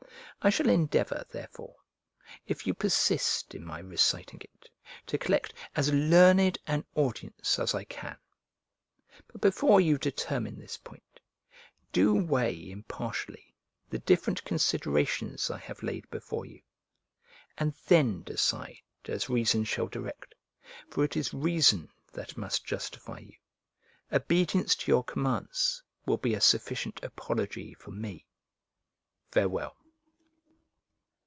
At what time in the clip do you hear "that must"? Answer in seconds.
22.13-22.65